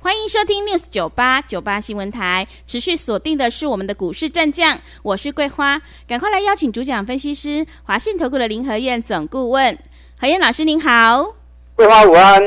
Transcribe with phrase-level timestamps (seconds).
[0.00, 9.76] 欢迎收听 News 九八九八新闻台，持续锁定的是我们的股市战将，我是桂花，赶快来邀请主讲分析师华信投顾的林和燕总顾问，
[10.16, 11.34] 何燕老师您好，
[11.74, 12.40] 桂花午安，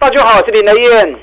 [0.00, 1.20] 大家好，我是林和燕。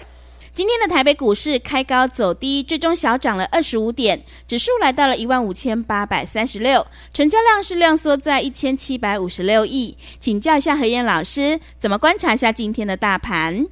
[0.54, 13.68] 今天的台北股市开高走低，最终小涨了二十五点，指数来到了一万五千八百三十六，成交量是量缩在一千七百五十六亿，请教一下何燕老师，怎么观察一下今天的大盘？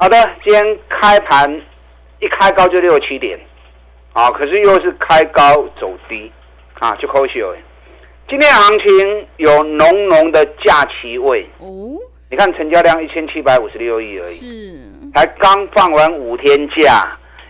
[0.00, 1.60] 好的，今天开盘
[2.20, 3.38] 一开高就六七点，
[4.14, 6.32] 啊，可是又是开高走低，
[6.78, 7.54] 啊，就可惜了。
[8.26, 11.98] 今天行情有浓浓的假期味哦。
[12.30, 14.78] 你看成交量一千七百五十六亿而已，是，
[15.14, 17.06] 才刚放完五天假，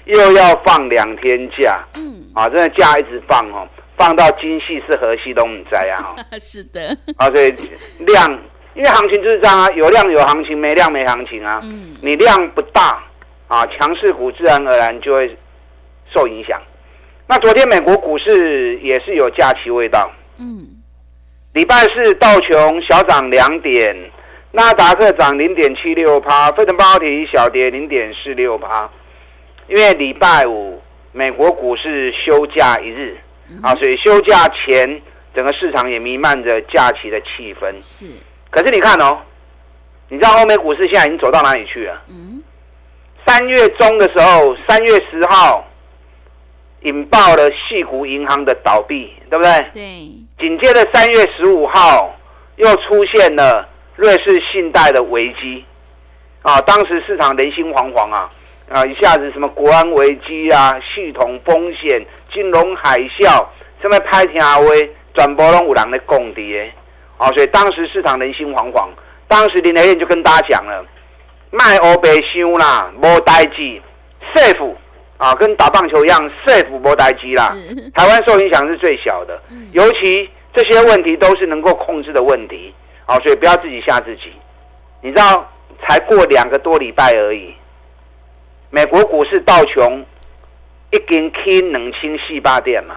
[0.06, 3.64] 又要放两天假，嗯，啊，真的假一直放哦，
[3.96, 6.16] 放到今夕是何夕都不知啊。
[6.40, 7.54] 是的，啊，所以
[8.00, 8.40] 量。
[8.74, 11.60] 因为行情就是这样啊，有量有行情，没量没行情啊。
[11.62, 13.02] 嗯，你量不大
[13.48, 15.36] 啊，强势股自然而然就会
[16.12, 16.60] 受影响。
[17.26, 20.10] 那昨天美国股市也是有假期味道。
[20.38, 20.66] 嗯，
[21.52, 23.96] 礼拜四道琼小涨两点，
[24.52, 28.88] 纳达克涨零点七六趴，费城半导体小跌零点四六趴。
[29.68, 30.80] 因为礼拜五
[31.12, 33.16] 美国股市休假一日
[33.62, 35.00] 啊，所以休假前
[35.34, 37.74] 整个市场也弥漫着假期的气氛。
[37.80, 38.06] 是。
[38.50, 39.18] 可是你看哦，
[40.08, 42.02] 你知道欧美股市现在已经走到哪里去了？
[42.08, 42.42] 嗯，
[43.26, 45.64] 三月中的时候，三月十号
[46.80, 49.66] 引爆了矽谷银行的倒闭，对不对？
[49.72, 50.10] 对。
[50.38, 52.16] 紧接着三月十五号
[52.56, 55.64] 又出现了瑞士信贷的危机，
[56.42, 58.30] 啊，当时市场人心惶惶啊，
[58.70, 63.46] 啊，一下子什么国安危机啊，系统风险、金融海啸，
[63.82, 66.72] 什么拍天下威，转播拢有人在讲的。
[67.20, 68.88] 哦，所以当时市场人心惶惶，
[69.28, 70.82] 当时林德燕就跟大家讲了，
[71.50, 73.78] 卖欧白修啦，无代志
[74.34, 74.74] ，safe
[75.18, 77.54] 啊，跟打棒球一样，safe 无代志啦。
[77.94, 79.38] 台湾受影响是最小的，
[79.72, 84.32] 尤其这些问题都是能够控制的问题，好，所以不要自己吓自己。
[85.02, 85.46] 你知道，
[85.86, 87.54] 才过两个多礼拜而已，
[88.70, 90.06] 美国股市道琼
[90.90, 92.96] 已经 K 冷清四八点嘛，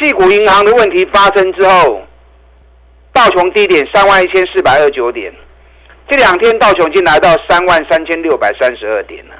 [0.00, 2.02] 矽谷银行的问题发生之后。
[3.14, 5.32] 道琼低点三万一千四百二十九点，
[6.08, 9.34] 这两天道琼已经来到三万三千六百三十二点了，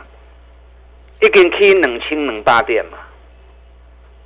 [1.21, 2.99] 一根 K 冷清冷大点嘛。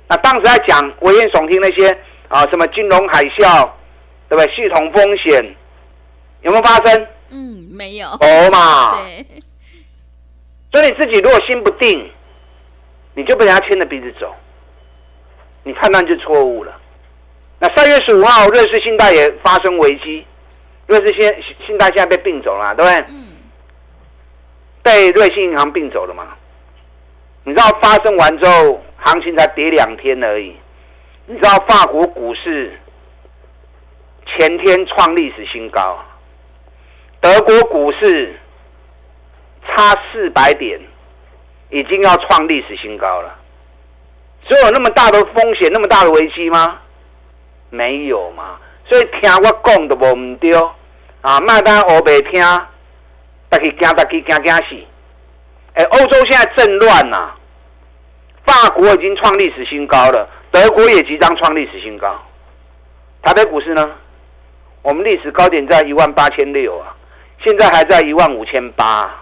[0.07, 1.89] 那当时在讲危言耸听那些
[2.27, 3.67] 啊，什么金融海啸，
[4.29, 4.55] 对不对？
[4.55, 5.43] 系统风险
[6.41, 7.07] 有没有发生？
[7.29, 8.07] 嗯，没有。
[8.07, 9.01] 哦嘛。
[9.01, 9.25] 对。
[10.71, 12.07] 所以你自己如果心不定，
[13.15, 14.31] 你就被人家牵着鼻子走，
[15.63, 16.78] 你判断就错误了。
[17.59, 20.25] 那三月十五号，瑞士信贷也发生危机，
[20.87, 23.05] 瑞士信信贷现在被并走了，对不对？
[23.09, 23.27] 嗯。
[24.81, 26.27] 被瑞信银行并走了嘛？
[27.43, 30.55] 你知道发生完之后，行情才跌两天而已。
[31.25, 32.79] 你知道法国股市
[34.25, 35.99] 前天创历史新高，
[37.19, 38.35] 德国股市
[39.67, 40.79] 差四百点，
[41.69, 43.35] 已经要创历史新高了。
[44.47, 46.79] 所以有那么大的风险，那么大的危机吗？
[47.69, 50.51] 没有嘛，所以听我讲都无唔对
[51.21, 51.39] 啊！
[51.41, 52.41] 麦当欧白听，
[53.49, 54.75] 大家惊，大家惊惊死！
[55.73, 57.35] 哎，欧洲现在正乱呐、啊，
[58.45, 62.19] 法国已经创历史新高了，德国也即将创历史新高。
[63.21, 63.91] 台北股市呢？
[64.81, 66.95] 我们历史高点在一万八千六啊，
[67.43, 69.13] 现在还在一万五千八，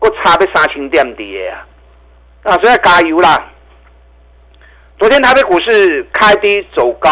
[0.00, 1.64] 我差要三千点跌啊！
[2.42, 3.48] 啊，所以要加油啦！
[5.02, 7.10] 昨天台北股市开低走高，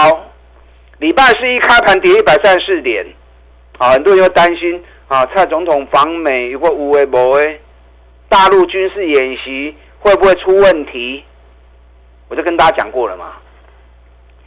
[0.99, 3.05] 礼拜四一开盘跌一百三十四点，
[3.79, 7.61] 啊，很多人又担心啊，蔡总统访美如果无为无为，
[8.29, 11.25] 大陆军事演习会不会出问题？
[12.29, 13.32] 我就跟大家讲过了嘛，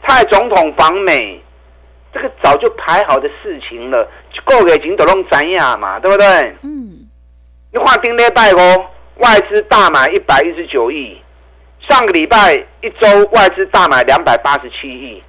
[0.08, 1.38] 蔡总统访美，
[2.14, 4.08] 这个早就排好的事情了，
[4.46, 6.26] 够给警都拢知影嘛，对不对？
[6.62, 7.06] 嗯，
[7.70, 8.86] 你话丁礼拜哦，
[9.18, 11.20] 外资大买一百一十九亿。
[11.88, 15.22] 上个礼拜一周外资大买两百八十七亿，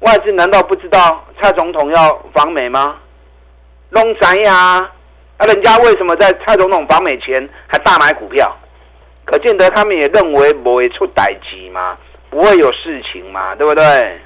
[0.00, 2.96] 外资难道不知道蔡总统要访美吗？
[3.90, 4.92] 弄怎样啊？
[5.46, 8.56] 人家为什么在蔡总统访美前还大买股票？
[9.24, 11.96] 可见得他们也认为不会出代志嘛，
[12.30, 14.20] 不会有事情嘛，对不对？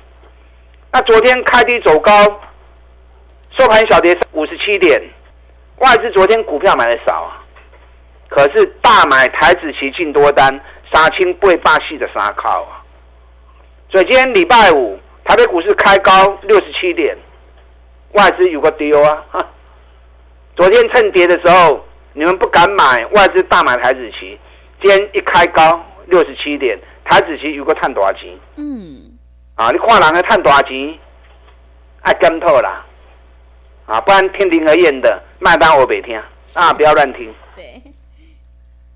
[0.93, 2.13] 那昨天开低走高，
[3.59, 5.01] 收盘小跌五十七点，
[5.79, 7.43] 外资昨天股票买的少啊，
[8.29, 10.61] 可是大买台指期进多单
[10.93, 12.83] 杀青不会霸气的杀靠啊，
[13.91, 17.17] 所以今天礼拜五台北股市开高六十七点，
[18.13, 19.25] 外资有个丢啊，
[20.57, 24.39] 昨天趁跌的时候你们不敢买，外资大买台子期，
[24.83, 26.79] 今天一开高六十七点。
[27.03, 28.29] 台子期有个探多少钱？
[28.55, 29.19] 嗯，
[29.57, 30.97] 啊，你看人家探多少钱，
[32.03, 32.85] 爱跟透啦，
[33.87, 36.17] 啊，不然听林和彦的，麦当我别听，
[36.55, 37.35] 啊，不要乱听。
[37.57, 37.83] 对，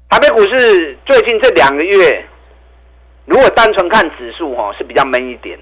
[0.09, 2.25] 台北股市最近这两个月，
[3.25, 5.59] 如果单纯看指数哦，是比较闷一点，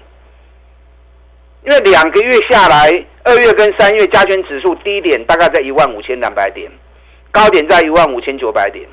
[1.65, 6.71] 因为两个月下来，二月跟三月加权指数低点大概在一万五千两百点，
[7.31, 8.87] 高点在一万五千九百点，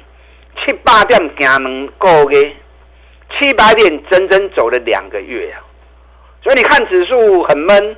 [0.64, 2.56] 七八点行两个月。
[3.38, 5.62] 七百点整整走了两个月啊，
[6.42, 7.96] 所以你看指数很闷，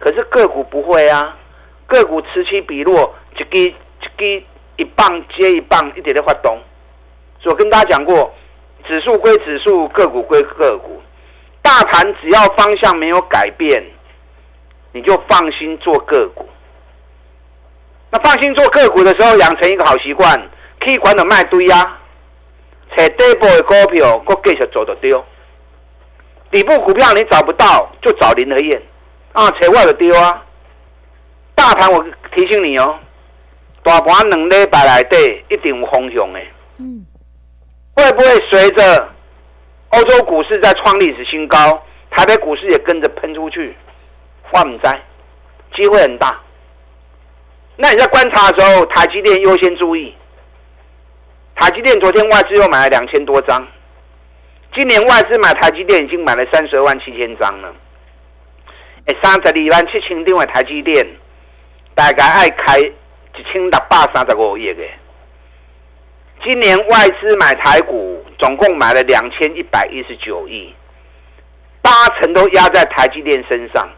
[0.00, 1.38] 可是个股不会啊，
[1.86, 3.74] 个股此起彼落，一支一
[4.18, 4.44] 支
[4.74, 6.58] 一棒接一棒，一点点发动。
[7.44, 8.32] 我跟大家讲过，
[8.86, 11.00] 指数归指数，个股归个股，
[11.60, 13.82] 大盘只要方向没有改变，
[14.92, 16.48] 你就放心做个股。
[18.10, 20.40] 那放心做个股的时候，养成一个好习惯，
[20.78, 21.98] 可以管的卖堆呀。
[22.94, 25.24] 找底部的股票，我继续做就丢。
[26.50, 28.82] 底部股票你找不到，就找林和燕
[29.32, 30.42] 啊，找我就丢啊。
[31.54, 32.04] 大盘我
[32.36, 32.98] 提醒你哦，
[33.82, 36.40] 大盘两礼拜来对，一定有方向的。
[36.78, 37.06] 嗯，
[37.94, 39.08] 会不会随着
[39.90, 43.76] 欧洲股市在创历史新高，台北股市也跟着喷出去？
[44.50, 44.90] 我唔知，
[45.74, 46.40] 机会很大。
[47.76, 50.14] 那你在观察的时候，台积电优先注意。
[51.54, 53.66] 台积电昨天外资又买了两千多张，
[54.74, 57.74] 今年外资买台积电已经买了三十二万七千张了。
[59.06, 61.06] 哎，三十二万七千张的台积电，
[61.94, 64.88] 大概爱开一千六百三十五亿嘅。
[66.44, 70.74] 今年外资买台股总共买了两千一百一十九亿，
[71.80, 73.88] 八成都压在台积电身上，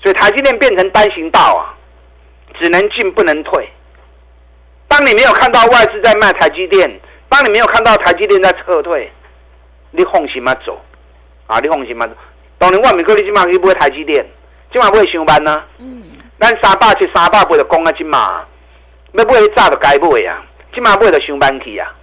[0.00, 1.74] 所以台积电变成单行道啊，
[2.60, 3.68] 只能进不能退。
[4.86, 6.88] 当你没有看到外资在卖台积电，
[7.28, 9.10] 当你没有看到台积电在撤退，
[9.90, 10.80] 你放心吗走？
[11.48, 12.08] 啊，你放心吗？
[12.56, 14.24] 当年万美科你今晚可以不会台积电，
[14.70, 15.64] 今晚不会上班呢？
[15.78, 16.04] 嗯，
[16.38, 18.46] 咱三百七三百八的讲啊，今晚
[19.14, 20.40] 要不会炸的该不会啊？
[20.74, 21.94] 今晚不会的上班去啊？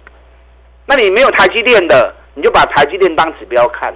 [0.86, 3.94] 那你没有台积电的，你就把台积电当指标看。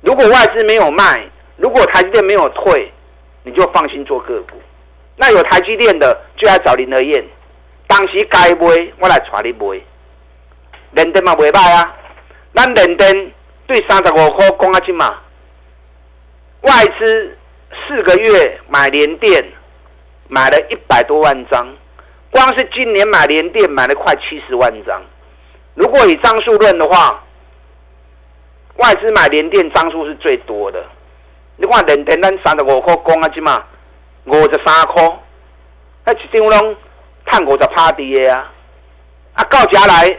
[0.00, 2.92] 如果外资没有卖，如果台积电没有退，
[3.42, 4.60] 你就放心做个股。
[5.16, 7.24] 那有台积电的，就要找林和彦。
[7.86, 9.80] 当时该买，我来带你买。
[10.92, 11.94] 联电嘛袂歹啊，
[12.54, 13.32] 咱联电
[13.66, 15.14] 对三十五块讲啊，金嘛。
[16.62, 17.36] 外资
[17.86, 19.44] 四个月买联电，
[20.28, 21.66] 买了一百多万张，
[22.30, 25.02] 光是今年买联电买了快七十万张。
[25.74, 27.22] 如果以张数论的话，
[28.76, 30.84] 外资买联电张数是最多的。
[31.56, 33.64] 你看联电咱三十五块讲啊，金嘛，
[34.24, 35.18] 五十三块，
[36.04, 36.76] 那一张拢。
[37.30, 38.50] 看五十趴跌啊！
[39.34, 40.18] 啊，到家来，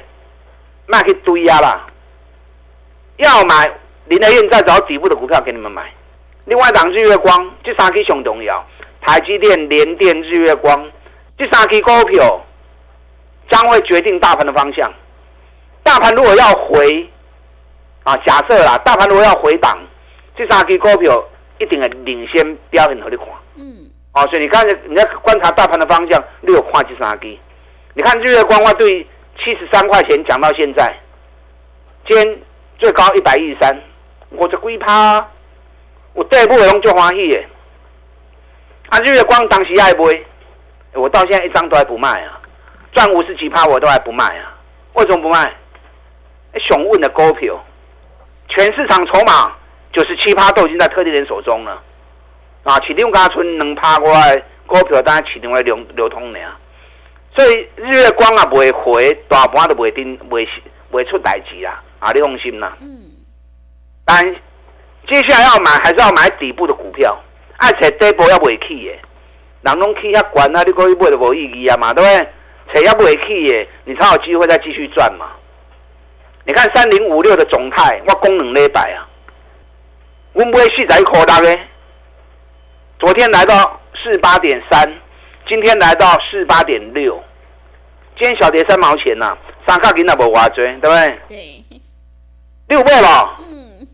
[0.85, 1.87] 卖去堆啊啦！
[3.17, 3.67] 要买
[4.05, 5.91] 林和彦再找底部的股票给你们买。
[6.45, 8.63] 另外，档日月光这三支上重要，
[9.01, 10.87] 台积电、联电、日月光
[11.39, 12.45] 这三支股票
[13.49, 14.91] 将会决定大盘的方向。
[15.81, 17.09] 大盘如果要回
[18.03, 19.79] 啊，假设啦，大盘如果要回档，
[20.35, 21.23] 这三支股票
[21.57, 23.25] 一定会领先表现给你看。
[23.55, 23.89] 嗯。
[24.11, 27.37] 哦，所以你看，你在观察大盘的方向，你有跨几三支？
[27.93, 30.93] 你看日月光，我对七十三块钱讲到现在，
[32.05, 32.39] 今天
[32.77, 33.81] 最高一百一十三，
[34.31, 35.25] 我这龟趴，
[36.13, 37.47] 我这一步我就欢喜耶。
[38.89, 40.25] 啊，日月光当时爱不会，
[40.93, 42.39] 我到现在一张都还不卖啊，
[42.91, 44.55] 赚五十几趴我都还不卖啊，
[44.93, 45.53] 为什么不卖？
[46.57, 47.63] 熊问的股票，
[48.47, 49.55] 全市场筹码
[49.93, 51.81] 九十七趴都已经在特定人手中了。
[52.63, 56.57] 啊，市场加存两趴过来，股票当然市场会流流通的啊。
[57.37, 60.47] 所以日月光啊，不会回，大盘都不会定，不会
[60.89, 61.81] 不会出代志啦。
[61.99, 62.75] 啊，你放心啦。
[62.81, 63.11] 嗯。
[64.03, 64.23] 但
[65.07, 67.17] 接下来要买，还是要买底部的股票，
[67.59, 68.97] 而且底部要不会起的，
[69.61, 72.29] 人拢去遐悬啊，你可以买就无意义啊嘛，对不对？
[72.73, 75.25] 谁要不会去耶，你才有机会再继续赚嘛。
[76.45, 79.07] 你看三零五六的总泰，我讲两礼拜啊，
[80.33, 81.59] 我买四十一块六的。
[82.99, 84.87] 昨天来到四八点三，
[85.47, 87.21] 今天来到四八点六，
[88.17, 89.37] 今天小跌三毛钱呐、啊，
[89.67, 91.19] 三卡给那不划追，对不对？
[91.27, 91.63] 对，
[92.67, 93.35] 六倍了。
[93.39, 93.87] 嗯，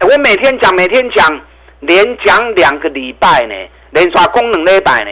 [0.00, 1.40] 我每天讲，每天讲，
[1.80, 3.54] 连讲两个礼拜呢，
[3.92, 5.10] 连刷功能礼拜呢。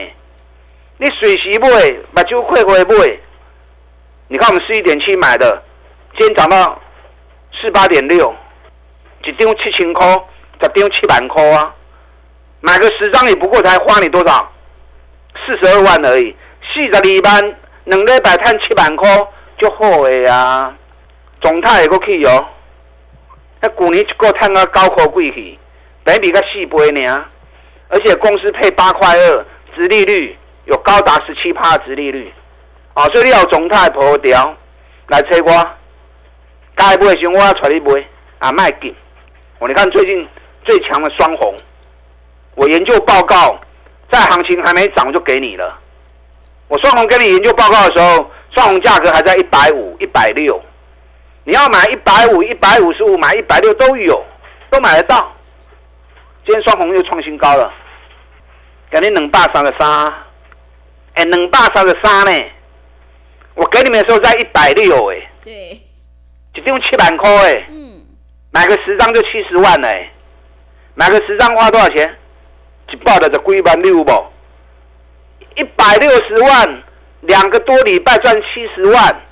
[0.98, 1.68] 你随时买，
[2.12, 3.18] 目睭快快买。
[4.28, 5.62] 你看我们十一点七买的，
[6.18, 6.80] 今天涨到
[7.60, 8.34] 四八点六，
[9.24, 10.06] 一张七千块，
[10.60, 11.74] 十张七万块啊！
[12.60, 14.52] 买个十张也不过才花你多少？
[15.46, 16.36] 四十二万而已，
[16.72, 19.08] 四十二万，两礼拜赚七万块
[19.58, 20.76] 就好了呀。
[21.40, 22.46] 总态也过去哦。
[23.60, 25.58] 那去年一个赚个高科贵去，
[26.04, 27.24] 本比个四倍呢，
[27.90, 29.44] 而且公司配八块二，
[29.74, 32.32] 殖利率有高达十七趴殖利率，
[32.94, 34.56] 啊，所以你要总泰破掉
[35.08, 35.68] 来催我，
[36.76, 38.06] 该买的时我要带你买，
[38.38, 38.94] 啊，卖紧。
[39.58, 40.26] 我你看最近
[40.64, 41.54] 最强的双红，
[42.54, 43.58] 我研究报告
[44.10, 45.78] 在行情还没涨就给你了。
[46.68, 50.58] 我双红给你研究报告的时候，双红价格还在一百五、一百六。
[51.42, 54.24] 你要买一百五、一百五十五，买一百六都有，
[54.70, 55.34] 都买得到。
[56.50, 57.72] 今天双红又创新高了，
[58.90, 60.12] 给你两百三十三，
[61.14, 62.44] 哎，两百三十三呢？
[63.54, 65.80] 我给你们的时候在一百六，哎，对，
[66.54, 68.04] 一张七万块，哎，嗯，
[68.50, 70.10] 买个十张就七十万，哎，
[70.94, 72.18] 买个十张花多少钱？
[72.90, 74.26] 一百的就几万六不？
[75.54, 76.82] 一百六十万，
[77.20, 79.22] 两个多礼拜赚七十万。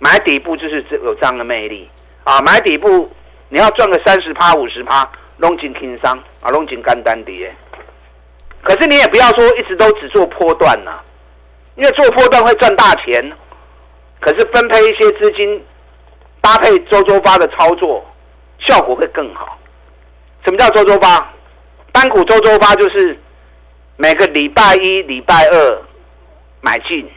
[0.00, 1.88] 买底部就是这有这样的魅力
[2.24, 2.40] 啊！
[2.40, 3.08] 买底部
[3.50, 5.08] 你要赚个三十趴、五十趴，
[5.38, 7.50] 拢真轻松啊，拢真简单的。
[8.62, 11.04] 可是你也不要说一直都只做波段呐、啊，
[11.76, 13.32] 因为做波段会赚大钱，
[14.20, 15.64] 可是分配一些资金
[16.40, 18.04] 搭配周周发的操作，
[18.58, 19.58] 效果会更好。
[20.44, 21.32] 什么叫周周发？
[21.92, 23.18] 单股周周发就是
[23.96, 25.82] 每个礼拜一、礼拜二
[26.60, 27.08] 买进。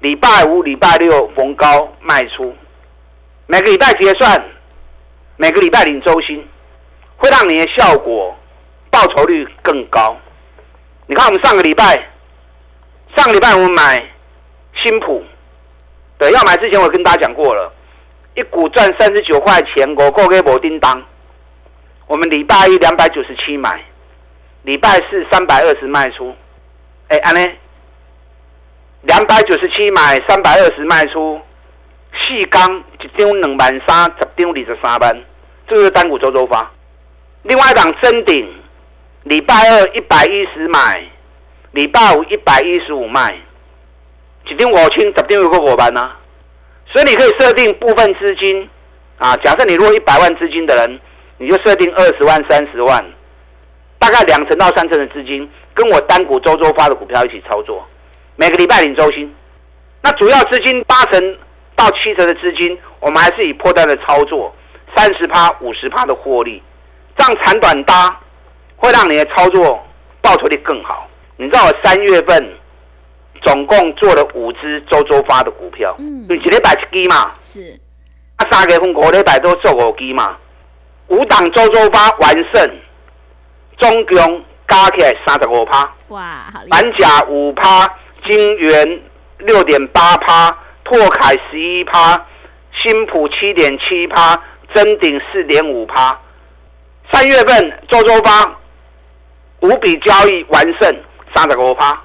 [0.00, 2.54] 礼拜五、礼拜六逢高卖出，
[3.46, 4.44] 每个礼拜结算，
[5.36, 6.46] 每个礼拜领周薪，
[7.16, 8.36] 会让你的效果
[8.90, 10.16] 报酬率更高。
[11.06, 12.08] 你看，我们上个礼拜，
[13.16, 14.04] 上个礼拜我们买
[14.74, 15.22] 新普，
[16.18, 17.72] 对，要买之前我跟大家讲过了，
[18.34, 21.02] 一股赚三十九块钱，我够给我叮当。
[22.06, 23.84] 我们礼拜一两百九十七买，
[24.62, 26.34] 礼拜四三百二十卖出，
[27.08, 27.52] 哎，安呢？
[29.02, 31.40] 两百九十七买，三百二十卖出，
[32.12, 35.24] 四缸一张两万三，十张二十三万，
[35.68, 36.68] 这个是单股周周发。
[37.48, 38.44] 另外一档臻鼎，
[39.22, 41.00] 礼拜二一百一十买，
[41.70, 43.36] 礼拜五一百一十五卖，
[44.48, 46.10] 一张五千，十张有个五万呢。
[46.86, 48.68] 所以你可以设定部分资金
[49.18, 51.00] 啊，假设你如果一百万资金的人，
[51.38, 53.04] 你就设定二十万、三十万，
[53.98, 57.86] 大概两成到三成的资金，跟我单股周周发的股票一起操作。
[58.34, 59.32] 每个礼拜领周薪，
[60.02, 61.38] 那主要资金八成
[61.76, 64.52] 到七成的资金，我们还是以破单的操作，
[64.96, 66.62] 三十趴、五十趴的获利，
[67.16, 68.20] 这样长短搭，
[68.76, 69.84] 会让你的操作
[70.20, 71.08] 报酬率更好。
[71.36, 72.58] 你知道我三月份
[73.42, 77.78] 总共做了五支周周发的股票，嗯，一礼拜一支嘛，是，
[78.36, 80.36] 啊，三月份五礼拜都做五支嘛，
[81.08, 82.70] 五档周周发完胜，
[83.78, 86.20] 总共加起来三十五趴，哇，
[86.52, 87.88] 好板甲五趴。
[88.18, 89.02] 金元
[89.40, 92.18] 六点八趴，拓凯十一趴，
[92.72, 94.42] 新普七点七趴，
[94.72, 96.18] 真鼎四点五趴。
[97.12, 98.58] 三月份周周发
[99.60, 102.02] 五笔交易完胜三十五趴。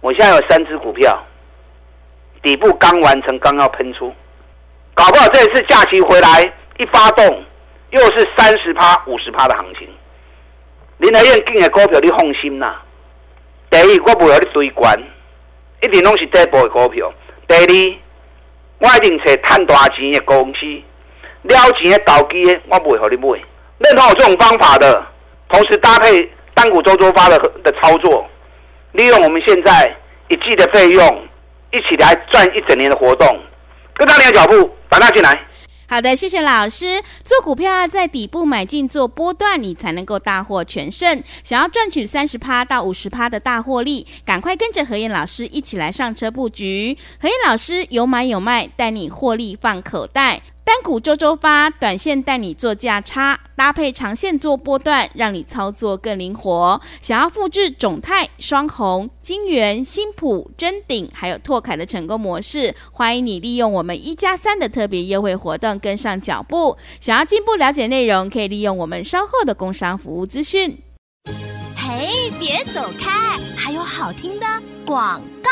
[0.00, 1.18] 我现在有三只股票，
[2.42, 4.12] 底部刚完成，刚要喷出，
[4.94, 7.44] 搞不好这一次假期回来一发动，
[7.90, 9.88] 又是三十趴、五十趴的行情。
[10.98, 12.76] 林和彦进的股票你放心呐。
[13.70, 14.98] 第一，我不会让你追关，
[15.82, 17.12] 一定拢是底部的股票。
[17.46, 17.98] 第二，
[18.78, 20.66] 我一定找赚大钱的公司，
[21.42, 23.40] 了钱的投机，我不会让你买。
[23.78, 25.04] 认同我这种方法的，
[25.48, 28.26] 同时搭配单股周周发的的操作，
[28.92, 29.96] 利用我们现在
[30.28, 31.28] 一季的费用，
[31.70, 33.26] 一起来赚一整年的活动，
[33.94, 35.44] 跟上你的脚步，打大进来。
[35.90, 37.02] 好的，谢谢老师。
[37.24, 41.22] 做股票要在底部买进做波段，你才能够大获全胜。
[41.42, 46.98] 想要赚取三十趴到五十趴的大获利，赶快跟着何燕老师一起来上车布局。
[47.18, 50.42] 何燕老师有买有卖，带你获利放口袋。
[50.68, 56.78] 单股周周发，短线带你做价差，搭配长线做波段，让你操作更灵活。
[57.00, 66.76] 想要复制种泰、双红、金源、新普、臻鼎，还有拓凯的成功模式，欢迎你利用我们一加三的特别优惠活动跟上脚步。
[67.00, 70.76] 想要进一步了解内容，可以利用我们稍后的工商服务资讯。
[71.74, 74.46] 嘿，别走开，还有好听的
[74.84, 75.50] 广告。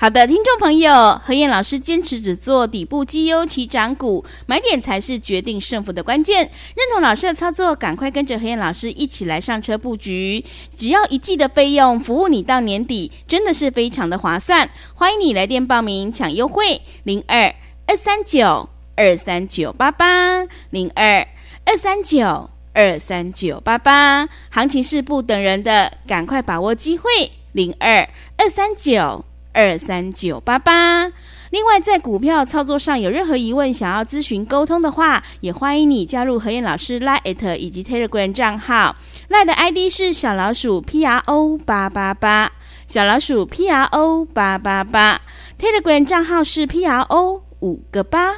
[0.00, 6.38] 好的，听众朋友，何燕老师坚持只做底部绩优起涨股，买点才是决定胜负的关键。
[6.76, 10.44] 认同老师的操作，赶快跟着何燕老师一起来上车布局。
[10.70, 14.70] 只要一季的费用，服务你到年底，真的是非常的划算。
[14.94, 17.52] 欢迎你来电报名抢优惠，零二
[17.88, 21.26] 二三九二三九八八零二
[21.64, 24.28] 二三九二三九八八。
[24.50, 29.24] 行情是不等人的，赶快把握机会，零二二三九。
[29.58, 31.10] 二三九八八。
[31.50, 38.94] 另外，在股票操作上有任何疑问，想要咨询沟通的话，也欢迎你加入何燕老师 Line 以及 Telegram 账号。
[39.28, 42.52] Line 的 ID 是小老鼠 P R O 八八八，
[42.86, 45.20] 小老鼠 P R O 八八八。
[45.58, 48.36] Telegram 账号是 P R O 五个八。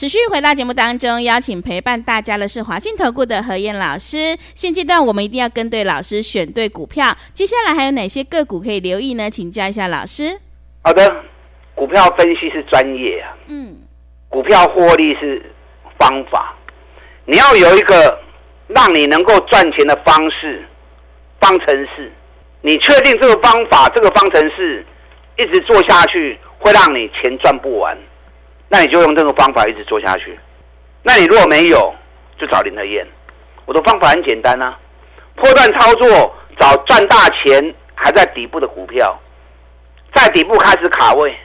[0.00, 4.34] 持续回到节目当中，邀请陪伴大家的是华信投顾的何燕老师。
[4.54, 7.14] 现阶段我们一定要跟对老师，选对股票。
[7.34, 9.28] 接下来还有哪些个股可以留意呢？
[9.28, 10.40] 请教一下老师。
[10.84, 11.14] 好的，
[11.74, 13.76] 股票分析是专业啊，嗯，
[14.30, 15.52] 股票获利是
[15.98, 16.56] 方法。
[17.26, 18.18] 你要有一个
[18.68, 20.66] 让你能够赚钱的方式
[21.42, 22.10] 方程式，
[22.62, 24.82] 你确定这个方法这个方程式
[25.36, 27.94] 一直做下去，会让你钱赚不完。
[28.72, 30.38] 那你就用这个方法一直做下去。
[31.02, 31.92] 那你如果没有，
[32.38, 33.04] 就找林和彦。
[33.66, 34.78] 我的方法很简单啊，
[35.34, 39.18] 破断操作，找赚大钱还在底部的股票，
[40.14, 41.36] 在底部开始卡位，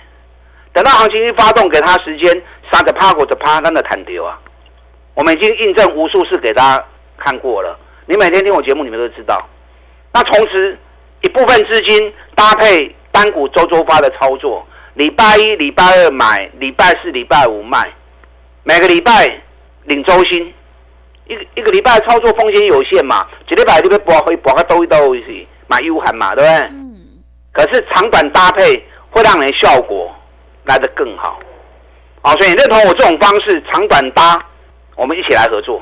[0.72, 2.30] 等到行情一发动，给他时间，
[2.72, 4.40] 三十趴或者趴，让他弹丢啊。
[5.16, 6.86] 我们已经印证无数次给大家
[7.18, 7.76] 看过了。
[8.06, 9.44] 你每天听我节目，你们都知道。
[10.14, 10.78] 那同时，
[11.22, 14.64] 一部分资金搭配单股周周发的操作。
[14.96, 17.94] 礼拜一、礼拜二买，礼拜四、礼拜五卖，
[18.64, 19.42] 每个礼拜
[19.84, 20.54] 领周薪，
[21.28, 26.70] 一个一个礼拜操作风险有限嘛，一礼拜你要博会博个兜一兜是买有限嘛，对不对？
[26.72, 26.96] 嗯。
[27.52, 30.14] 可是长短搭配会让人效果
[30.64, 31.40] 来得更好，
[32.22, 34.42] 好，所以你认同我这种方式，长短搭，
[34.96, 35.82] 我们一起来合作。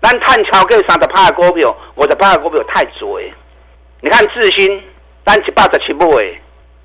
[0.00, 3.20] 但探桥跟三十趴的股票，我的趴的股票太多。
[4.00, 4.82] 你看智新，
[5.24, 6.40] 单一百十七买。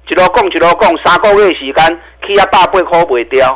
[0.08, 3.52] 一路讲一路讲，三个月时间起啊百八块卖掉，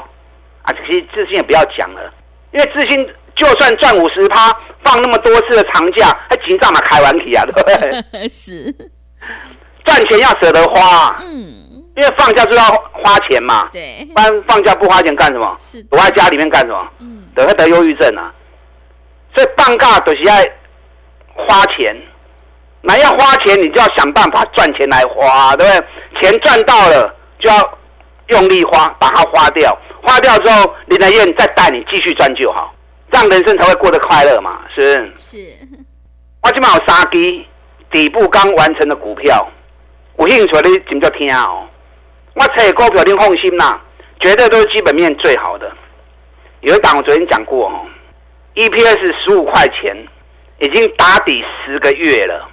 [0.63, 2.11] 啊，其实自信也不要讲了，
[2.51, 4.51] 因为自信就算赚五十趴，
[4.83, 7.61] 放那么多次的长假，还紧张嘛开完体啊，对不
[8.11, 8.27] 对？
[8.29, 8.73] 是，
[9.85, 15.55] 赚钱要舍得花，嗯，因为放假就要花钱嘛，对，不然放假不花钱干什么？
[15.59, 16.87] 是，躲在家里面干什么？
[16.99, 18.33] 嗯，得会得忧郁症啊，
[19.35, 20.33] 所以放假都是要
[21.35, 21.95] 花钱。
[22.81, 26.21] 那要花钱，你就要想办法赚钱来花，对不对？
[26.21, 27.79] 钱赚到了就要
[28.27, 29.77] 用力花，把它花掉。
[30.01, 32.73] 花掉之后，林来燕再带你继续赚就好，
[33.11, 35.37] 这样人生才会过得快乐嘛，是不是？
[35.37, 35.57] 是。
[36.41, 37.45] 我今晚有三支
[37.91, 39.45] 底部刚完成的股票，
[40.17, 41.67] 有兴趣你请就听哦。
[42.35, 43.81] 我猜股票你放心啦，
[44.21, 45.69] 绝对都是基本面最好的。
[46.61, 47.85] 有一档我昨天讲过哦
[48.55, 50.07] ，EPS 十五块钱，
[50.59, 52.49] 已经打底十个月了。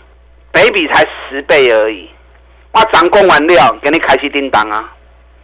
[0.56, 2.08] 每笔才十倍而已，
[2.72, 4.90] 我涨工完了，给你开始叮当啊，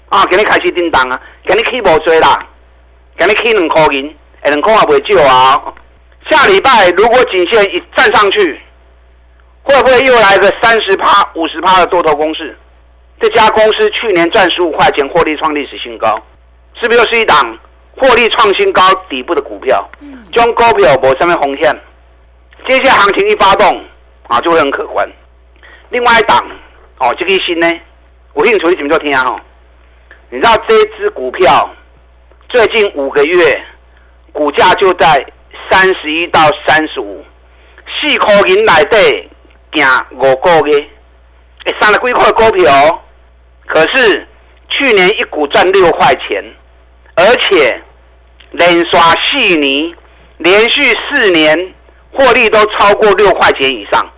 [0.08, 2.46] 啊，给你开始叮当啊，给你起无追啦，
[3.18, 4.08] 给你起两块银，
[4.40, 5.74] 哎，两块也不少啊。
[6.30, 8.58] 下礼拜如果颈线一站上去，
[9.64, 12.56] 会不会又来个三十趴、五十趴的多头攻势？
[13.20, 16.18] 这家公司去年赚十五块钱，获利创历史新高，
[16.80, 17.58] 是不是又是一档
[17.98, 19.86] 获利创新高底部的股票？
[20.00, 21.70] 嗯，将股票无什么风险，
[22.66, 23.84] 接下来行情一发动。
[24.32, 25.06] 啊，就会很可观。
[25.90, 26.42] 另外一档，
[27.00, 27.70] 哦，这个新呢，
[28.32, 29.36] 我兴趣你怎么做听啊？
[30.30, 31.70] 你知道这支股票
[32.48, 33.62] 最近五个月
[34.32, 35.22] 股价就在
[35.70, 37.22] 三十一到三十五，
[38.00, 39.28] 四块银来对，
[39.72, 40.88] 行五个月，
[41.66, 43.04] 哎，上了几块股票，
[43.66, 44.26] 可是
[44.70, 46.42] 去年一股赚六块钱，
[47.16, 47.78] 而且
[48.52, 49.94] 连刷四年，
[50.38, 51.74] 连续四年
[52.10, 54.10] 获利都超过六块钱以上。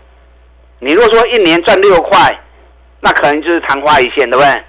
[0.85, 2.39] 你如果说一年赚六块，
[3.01, 4.65] 那可能就是昙花一现，对不对？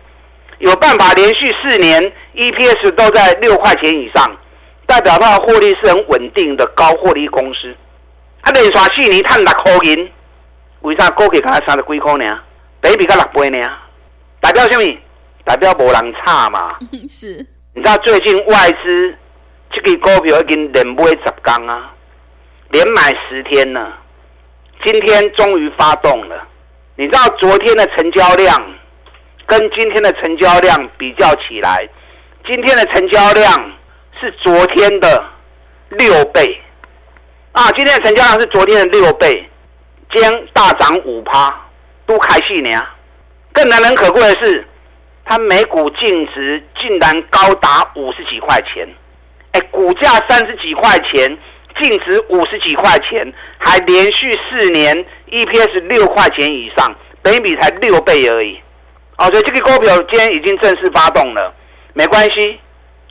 [0.60, 2.02] 有办法连续四年
[2.34, 4.26] EPS 都在六块钱以上，
[4.86, 7.76] 代表它的获利是很稳定的高获利公司。
[8.44, 10.10] 啊，连续四年赚六块银，
[10.84, 12.40] 为啥股价才三十几块呢？
[12.80, 13.68] 比比才六倍呢？
[14.40, 14.98] 代表什么？
[15.44, 16.78] 代表无人差嘛。
[17.10, 17.46] 是。
[17.74, 19.14] 你知道最近外资
[19.72, 21.92] 这个股票已经连买十天啊，
[22.70, 24.00] 连买十天了。
[24.86, 26.48] 今天终于发动了，
[26.96, 28.56] 你知道昨天的成交量
[29.48, 31.90] 跟今天的成交量比较起来，
[32.46, 33.72] 今天的成交量
[34.22, 35.26] 是昨天的
[35.90, 36.62] 六倍
[37.54, 37.72] 啊！
[37.72, 39.50] 今天的成交量是昨天的六倍，
[40.12, 41.52] 今天大涨五趴，
[42.06, 42.80] 都开戏呢。
[43.52, 44.68] 更难能可贵的是，
[45.24, 48.88] 它每股净值竟然高达五十几块钱，
[49.54, 51.36] 哎，股价三十几块钱，
[51.80, 58.60] 净值五十几块钱，还连续四年 EPS 六块钱以上，本益比才六倍而已。
[59.18, 61.54] 哦，所以这个股票今天已经正式发动了，
[61.94, 62.60] 没关系，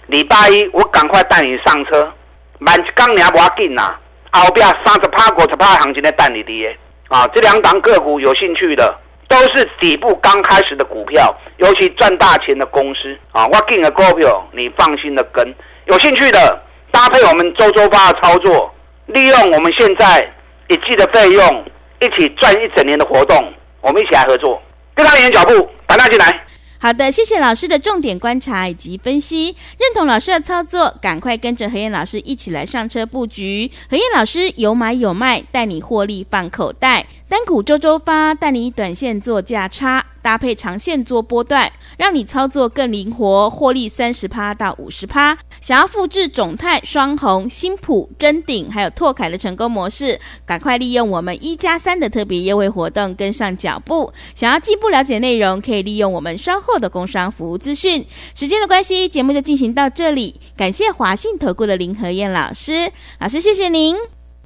[0.07, 2.12] 礼拜一我赶快带你上车，
[2.59, 3.94] 满刚你还不要紧呐，
[4.33, 6.77] 后边三十趴、五十趴行情在带你的，
[7.09, 9.00] 啊，这两档个股有兴趣的。
[9.27, 13.46] 都是底部刚开始的股票，尤其赚大钱的公司啊！
[13.46, 15.53] 我给你的股票，你放心的跟。
[15.87, 16.62] 有兴趣的
[16.95, 18.73] 搭配我们周周发的操作，
[19.07, 20.25] 利用我们现在
[20.69, 21.65] 一季的费用，
[22.01, 24.63] 一起赚一整年的活动，我们一起来合作。
[24.95, 26.47] 跟上你的脚步，把它进来。
[26.79, 33.69] 好的，谢谢老师的重点观察以及分析，认同老师的操作，赶快跟着何燕老师一起来上车布局。
[33.91, 37.07] 何燕老师有买有卖，带你获利放口袋。
[37.27, 45.37] 单股周周发，带你短线做价差，搭配长线做波段，让你操作更灵活，获利三十趴到五十趴。
[45.61, 54.13] 想要复制总泰、双红、新普、臻鼎还有拓凯的成功模式，赶快利用我们一加三的特别优惠活动，跟上脚步。
[54.35, 58.07] 想要进一步了解内容，可以利用我们稍后的工商服务资讯。
[58.35, 60.41] 时间的关系，节目就进行到这里。
[60.57, 63.97] 感谢华信投顾的林和燕老师，老师谢谢您。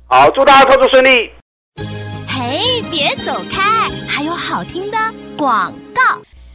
[0.07, 1.38] 好，祝大家操作顺利。
[2.59, 3.88] 哎，别走开！
[4.09, 4.99] 还有好听的
[5.37, 6.03] 广告。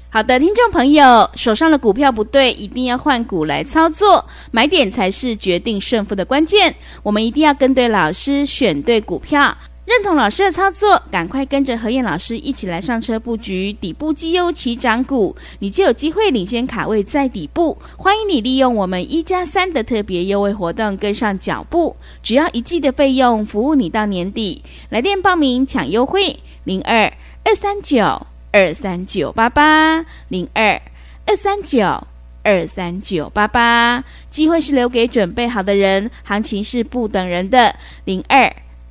[0.09, 6.75] 好的，听众朋友，手上的股票不对，一定要换股来操作，买点才是决定胜负的关键。
[7.03, 9.57] 我们一定要跟对老师，选对股票。
[9.85, 17.77] 认同老师的操作，赶快跟着何燕老师一起来上车布局底部绩优起涨股，你就有机会领先卡位在底部。
[17.97, 21.93] 欢迎你利用我们一加三的特别优惠活动跟上脚步，
[22.23, 24.63] 只要一季的费用，服务你到年底。
[24.89, 27.11] 来电报名抢优惠，零二
[27.43, 30.81] 二三九二三九八八零二
[31.25, 32.07] 二三九
[32.41, 34.01] 二三九八八。
[34.29, 38.49] 机会是留给准备好的人，行情是不等人的，零二。